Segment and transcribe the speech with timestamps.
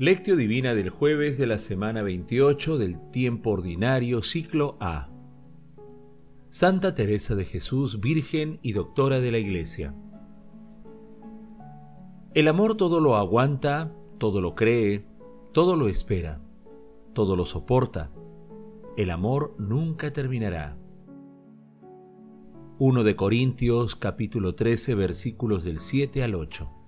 [0.00, 5.10] Lectio Divina del jueves de la semana 28 del tiempo ordinario, ciclo A.
[6.48, 9.94] Santa Teresa de Jesús, Virgen y Doctora de la Iglesia.
[12.32, 15.04] El amor todo lo aguanta, todo lo cree,
[15.52, 16.40] todo lo espera,
[17.12, 18.10] todo lo soporta.
[18.96, 20.78] El amor nunca terminará.
[22.78, 26.79] 1 de Corintios capítulo 13 versículos del 7 al 8.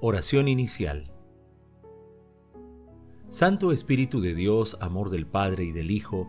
[0.00, 1.10] Oración inicial.
[3.28, 6.28] Santo Espíritu de Dios, amor del Padre y del Hijo,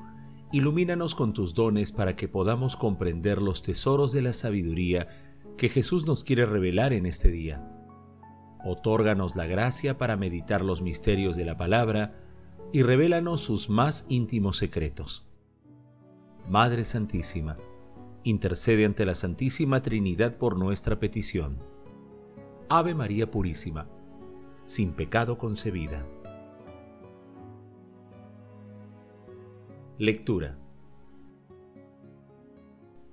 [0.51, 5.07] ilumínanos con tus dones para que podamos comprender los tesoros de la sabiduría
[5.55, 7.63] que Jesús nos quiere revelar en este día.
[8.65, 12.15] Otórganos la gracia para meditar los misterios de la palabra
[12.73, 15.27] y revélanos sus más íntimos secretos.
[16.49, 17.55] Madre Santísima,
[18.23, 21.59] intercede ante la Santísima Trinidad por nuestra petición.
[22.71, 23.89] Ave María Purísima,
[24.67, 26.05] sin pecado concebida.
[29.97, 30.59] Lectura.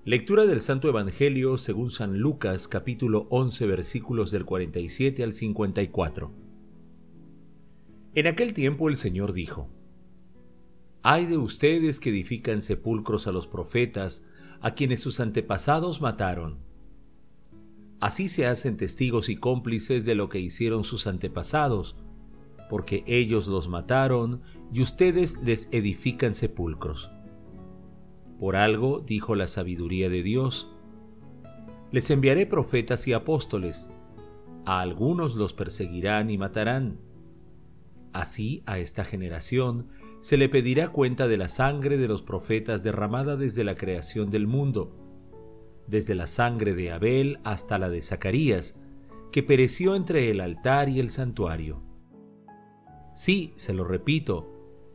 [0.04, 6.30] Lectura del Santo Evangelio según San Lucas capítulo 11 versículos del 47 al 54.
[8.14, 9.70] En aquel tiempo el Señor dijo,
[11.02, 14.26] Hay de ustedes que edifican sepulcros a los profetas,
[14.60, 16.66] a quienes sus antepasados mataron
[18.00, 21.97] Así se hacen testigos y cómplices de lo que hicieron sus antepasados,
[22.69, 27.11] porque ellos los mataron y ustedes les edifican sepulcros.
[28.38, 30.70] Por algo dijo la sabiduría de Dios,
[31.91, 33.88] les enviaré profetas y apóstoles,
[34.66, 36.98] a algunos los perseguirán y matarán.
[38.12, 39.88] Así a esta generación
[40.20, 44.47] se le pedirá cuenta de la sangre de los profetas derramada desde la creación del
[44.47, 45.06] mundo
[45.86, 48.76] desde la sangre de Abel hasta la de Zacarías,
[49.32, 51.82] que pereció entre el altar y el santuario.
[53.14, 54.52] Sí, se lo repito,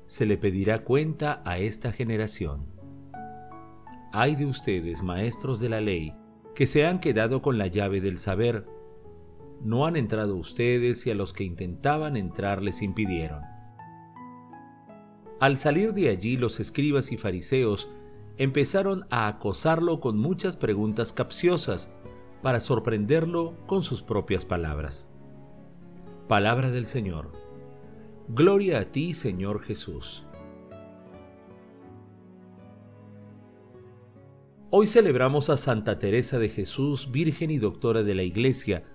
[0.08, 2.66] se le pedirá cuenta a esta generación.
[4.14, 6.14] Hay de ustedes, maestros de la ley,
[6.54, 8.68] que se han quedado con la llave del saber.
[9.62, 13.42] No han entrado ustedes y a los que intentaban entrar les impidieron.
[15.40, 17.90] Al salir de allí los escribas y fariseos
[18.38, 21.92] empezaron a acosarlo con muchas preguntas capciosas
[22.42, 25.10] para sorprenderlo con sus propias palabras.
[26.28, 27.32] Palabra del Señor.
[28.28, 30.26] Gloria a ti, Señor Jesús.
[34.70, 38.86] Hoy celebramos a Santa Teresa de Jesús, Virgen y Doctora de la Iglesia,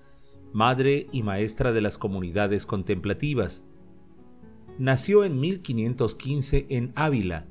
[0.54, 3.62] Madre y Maestra de las Comunidades Contemplativas.
[4.78, 7.46] Nació en 1515 en Ávila,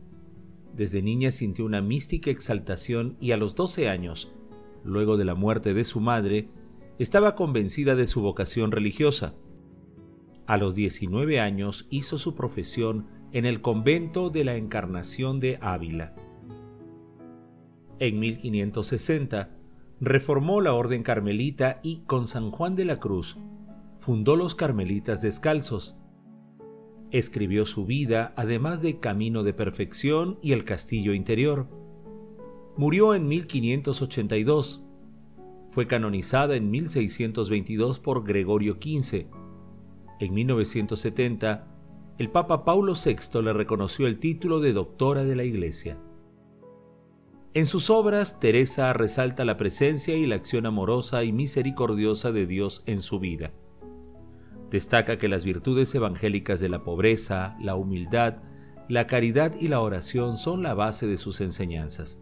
[0.76, 4.32] desde niña sintió una mística exaltación y a los 12 años,
[4.84, 6.50] luego de la muerte de su madre,
[7.00, 9.36] estaba convencida de su vocación religiosa.
[10.46, 16.14] A los 19 años hizo su profesión en el convento de la Encarnación de Ávila.
[18.00, 19.58] En 1560
[20.02, 23.38] reformó la orden carmelita y con San Juan de la Cruz
[24.06, 25.96] fundó los Carmelitas Descalzos,
[27.12, 31.68] escribió su vida, además de Camino de Perfección y El Castillo Interior.
[32.78, 34.84] Murió en 1582.
[35.72, 39.28] Fue canonizada en 1622 por Gregorio XV.
[40.20, 41.68] En 1970,
[42.18, 45.98] el Papa Paulo VI le reconoció el título de doctora de la Iglesia.
[47.54, 52.84] En sus obras, Teresa resalta la presencia y la acción amorosa y misericordiosa de Dios
[52.86, 53.54] en su vida.
[54.76, 58.40] Destaca que las virtudes evangélicas de la pobreza, la humildad,
[58.90, 62.22] la caridad y la oración son la base de sus enseñanzas.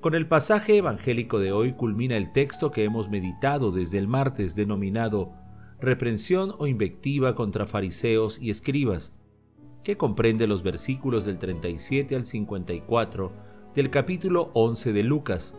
[0.00, 4.54] Con el pasaje evangélico de hoy culmina el texto que hemos meditado desde el martes
[4.54, 5.34] denominado
[5.80, 9.14] Reprensión o invectiva contra fariseos y escribas,
[9.84, 13.32] que comprende los versículos del 37 al 54
[13.74, 15.54] del capítulo 11 de Lucas,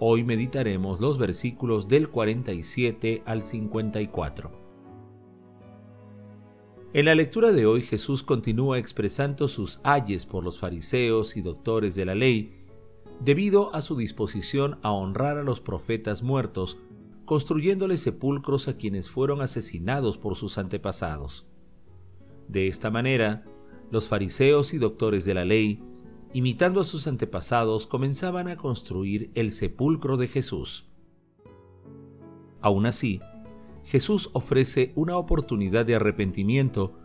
[0.00, 4.67] Hoy meditaremos los versículos del 47 al 54.
[6.92, 11.94] En la lectura de hoy Jesús continúa expresando sus ayes por los fariseos y doctores
[11.94, 12.64] de la ley,
[13.20, 16.78] debido a su disposición a honrar a los profetas muertos,
[17.24, 21.46] construyéndoles sepulcros a quienes fueron asesinados por sus antepasados.
[22.48, 23.44] De esta manera,
[23.90, 25.82] los fariseos y doctores de la ley
[26.32, 30.86] imitando a sus antepasados, comenzaban a construir el sepulcro de Jesús.
[32.60, 33.20] Aún así,
[33.88, 36.98] Jesús ofrece una oportunidad de arrepentimiento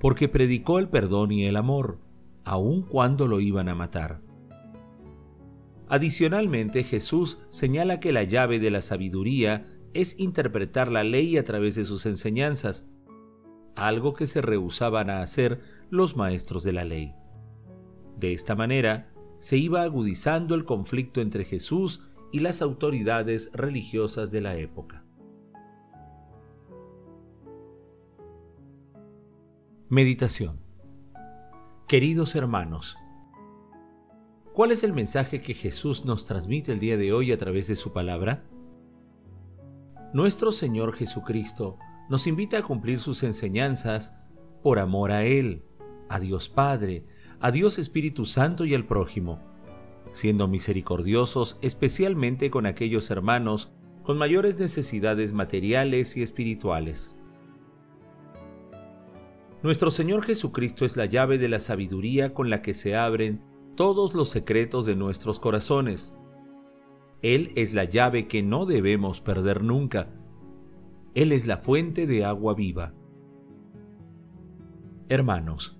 [0.00, 1.98] porque predicó el perdón y el amor,
[2.44, 4.22] aun cuando lo iban a matar.
[5.88, 11.74] Adicionalmente, Jesús señala que la llave de la sabiduría es interpretar la ley a través
[11.74, 12.88] de sus enseñanzas,
[13.76, 17.14] algo que se rehusaban a hacer los maestros de la ley.
[18.18, 22.00] De esta manera, se iba agudizando el conflicto entre Jesús
[22.32, 25.01] y las autoridades religiosas de la época.
[29.92, 30.58] Meditación
[31.86, 32.96] Queridos hermanos,
[34.54, 37.76] ¿cuál es el mensaje que Jesús nos transmite el día de hoy a través de
[37.76, 38.42] su palabra?
[40.14, 41.76] Nuestro Señor Jesucristo
[42.08, 44.14] nos invita a cumplir sus enseñanzas
[44.62, 45.62] por amor a Él,
[46.08, 47.04] a Dios Padre,
[47.38, 49.40] a Dios Espíritu Santo y al prójimo,
[50.14, 53.74] siendo misericordiosos especialmente con aquellos hermanos
[54.04, 57.14] con mayores necesidades materiales y espirituales.
[59.62, 63.40] Nuestro Señor Jesucristo es la llave de la sabiduría con la que se abren
[63.76, 66.14] todos los secretos de nuestros corazones.
[67.22, 70.08] Él es la llave que no debemos perder nunca.
[71.14, 72.92] Él es la fuente de agua viva.
[75.08, 75.78] Hermanos,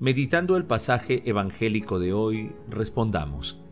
[0.00, 3.62] meditando el pasaje evangélico de hoy, respondamos.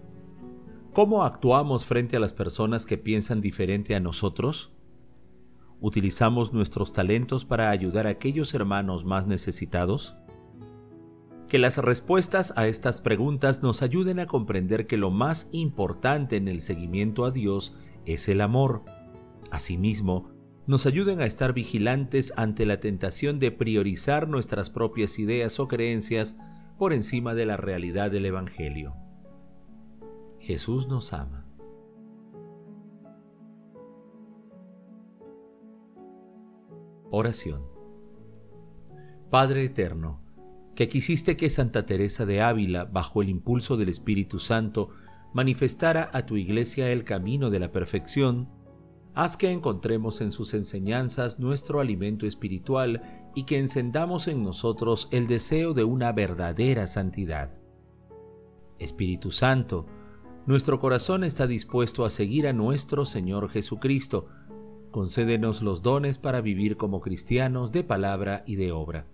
[0.93, 4.76] ¿Cómo actuamos frente a las personas que piensan diferente a nosotros?
[5.81, 10.17] ¿Utilizamos nuestros talentos para ayudar a aquellos hermanos más necesitados?
[11.49, 16.49] Que las respuestas a estas preguntas nos ayuden a comprender que lo más importante en
[16.49, 18.83] el seguimiento a Dios es el amor.
[19.51, 20.31] Asimismo,
[20.67, 26.37] nos ayuden a estar vigilantes ante la tentación de priorizar nuestras propias ideas o creencias
[26.79, 28.95] por encima de la realidad del Evangelio.
[30.41, 31.46] Jesús nos ama.
[37.11, 37.63] Oración.
[39.31, 40.21] Padre Eterno,
[40.75, 44.91] que quisiste que Santa Teresa de Ávila, bajo el impulso del Espíritu Santo,
[45.33, 48.49] manifestara a tu iglesia el camino de la perfección,
[49.15, 55.27] haz que encontremos en sus enseñanzas nuestro alimento espiritual y que encendamos en nosotros el
[55.27, 57.55] deseo de una verdadera santidad.
[58.79, 59.87] Espíritu Santo,
[60.47, 64.29] nuestro corazón está dispuesto a seguir a nuestro Señor Jesucristo,
[64.97, 69.05] concédenos los dones para vivir como cristianos de palabra y de obra.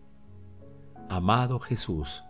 [1.09, 2.23] Amado Jesús,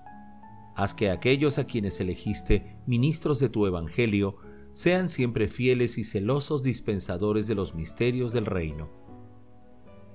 [0.74, 4.38] haz que aquellos a quienes elegiste ministros de tu Evangelio
[4.72, 8.88] sean siempre fieles y celosos dispensadores de los misterios del reino.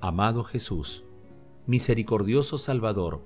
[0.01, 1.05] Amado Jesús,
[1.67, 3.21] misericordioso Salvador,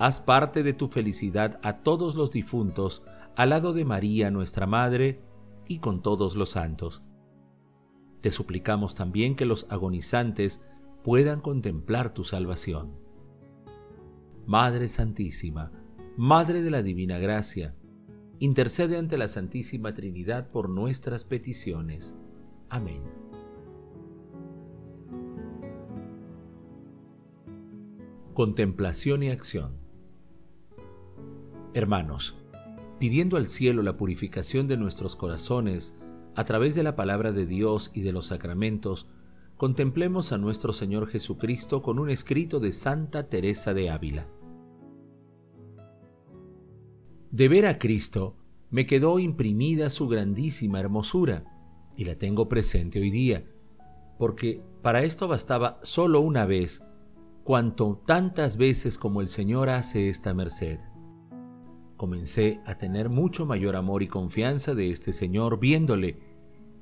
[0.00, 3.04] haz parte de tu felicidad a todos los difuntos
[3.36, 5.20] al lado de María nuestra Madre
[5.68, 7.04] y con todos los santos
[8.22, 10.62] te suplicamos también que los agonizantes
[11.04, 12.92] puedan contemplar tu salvación.
[14.46, 15.72] Madre Santísima,
[16.16, 17.74] Madre de la Divina Gracia,
[18.38, 22.16] intercede ante la Santísima Trinidad por nuestras peticiones.
[22.70, 23.02] Amén.
[28.34, 29.82] Contemplación y acción
[31.74, 32.36] Hermanos,
[32.98, 35.98] pidiendo al cielo la purificación de nuestros corazones,
[36.34, 39.06] a través de la palabra de Dios y de los sacramentos,
[39.56, 44.26] contemplemos a nuestro Señor Jesucristo con un escrito de Santa Teresa de Ávila.
[47.30, 48.36] De ver a Cristo
[48.70, 51.44] me quedó imprimida su grandísima hermosura,
[51.94, 53.44] y la tengo presente hoy día,
[54.18, 56.82] porque para esto bastaba solo una vez,
[57.44, 60.78] cuanto tantas veces como el Señor hace esta merced
[62.02, 66.18] comencé a tener mucho mayor amor y confianza de este Señor viéndole,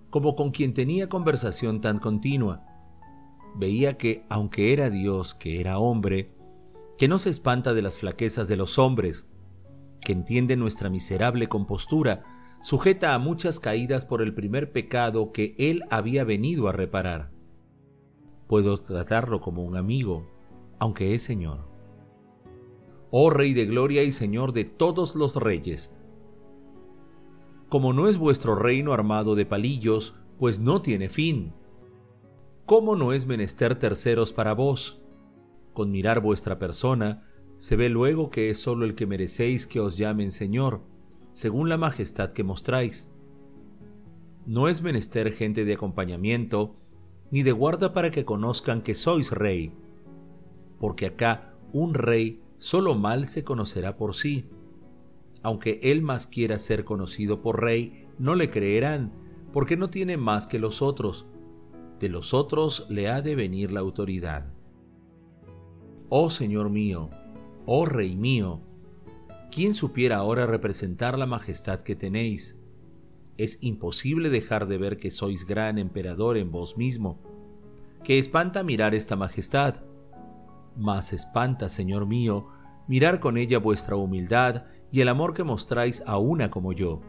[0.09, 2.65] como con quien tenía conversación tan continua.
[3.55, 6.33] Veía que, aunque era Dios, que era hombre,
[6.97, 9.29] que no se espanta de las flaquezas de los hombres,
[10.01, 12.25] que entiende nuestra miserable compostura,
[12.63, 17.31] sujeta a muchas caídas por el primer pecado que Él había venido a reparar.
[18.47, 20.27] Puedo tratarlo como un amigo,
[20.79, 21.70] aunque es Señor
[23.11, 25.95] oh Rey de gloria y Señor de todos los reyes.
[27.69, 31.53] Como no es vuestro reino armado de palillos, pues no tiene fin.
[32.67, 35.01] ¿Cómo no es menester terceros para vos?
[35.73, 39.97] Con mirar vuestra persona, se ve luego que es solo el que merecéis que os
[39.97, 40.81] llamen Señor,
[41.33, 43.11] según la majestad que mostráis.
[44.47, 46.75] No es menester gente de acompañamiento,
[47.31, 49.73] ni de guarda para que conozcan que sois rey,
[50.81, 54.49] porque acá un rey solo mal se conocerá por sí.
[55.43, 59.13] Aunque él más quiera ser conocido por rey, no le creerán,
[59.53, 61.27] porque no tiene más que los otros.
[61.99, 64.55] De los otros le ha de venir la autoridad.
[66.09, 67.11] Oh Señor mío,
[67.67, 68.61] oh Rey mío,
[69.51, 72.59] ¿quién supiera ahora representar la majestad que tenéis?
[73.37, 77.23] Es imposible dejar de ver que sois gran emperador en vos mismo,
[78.05, 79.83] que espanta mirar esta majestad.
[80.77, 82.49] Más espanta, Señor mío,
[82.87, 87.01] mirar con ella vuestra humildad y el amor que mostráis a una como yo.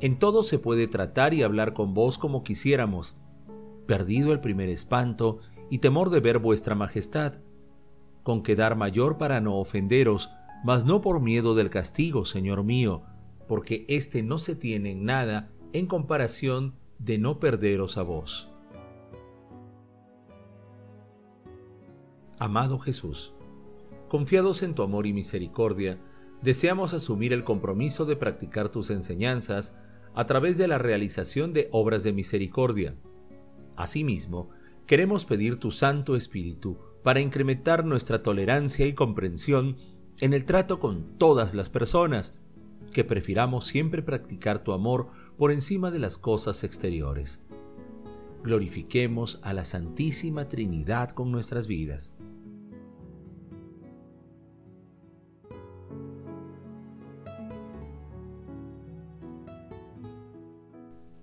[0.00, 3.16] En todo se puede tratar y hablar con vos como quisiéramos,
[3.86, 5.38] perdido el primer espanto
[5.70, 7.34] y temor de ver vuestra majestad,
[8.22, 10.30] con quedar mayor para no ofenderos,
[10.64, 13.02] mas no por miedo del castigo, Señor mío,
[13.46, 18.53] porque éste no se tiene en nada en comparación de no perderos a vos.
[22.44, 23.32] Amado Jesús,
[24.06, 25.98] confiados en tu amor y misericordia,
[26.42, 29.74] deseamos asumir el compromiso de practicar tus enseñanzas
[30.14, 32.96] a través de la realización de obras de misericordia.
[33.76, 34.50] Asimismo,
[34.86, 39.78] queremos pedir tu Santo Espíritu para incrementar nuestra tolerancia y comprensión
[40.20, 42.34] en el trato con todas las personas,
[42.92, 45.08] que prefiramos siempre practicar tu amor
[45.38, 47.42] por encima de las cosas exteriores.
[48.42, 52.14] Glorifiquemos a la Santísima Trinidad con nuestras vidas.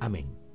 [0.00, 0.49] Amén.